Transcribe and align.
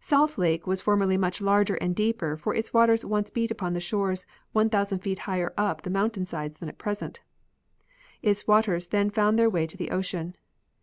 Salt 0.00 0.38
Lake 0.38 0.66
was 0.66 0.80
formerly 0.80 1.18
much 1.18 1.42
larger 1.42 1.74
and 1.74 1.94
deeper, 1.94 2.38
for 2.38 2.54
its 2.54 2.72
waters 2.72 3.04
once 3.04 3.28
beat 3.28 3.50
upon 3.50 3.78
shores 3.78 4.24
one 4.52 4.70
thousand 4.70 5.00
feet 5.00 5.18
higher 5.28 5.52
up 5.58 5.82
the 5.82 5.90
moun 5.90 6.10
tain 6.10 6.24
sides 6.24 6.56
than 6.56 6.70
at 6.70 6.78
present; 6.78 7.20
its 8.22 8.46
waters 8.48 8.86
then 8.88 9.10
found 9.10 9.38
their 9.38 9.50
way 9.50 9.66
to 9.66 9.76
the 9.76 9.90
ocean. 9.90 10.36